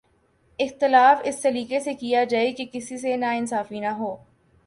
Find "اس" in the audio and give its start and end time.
1.23-1.41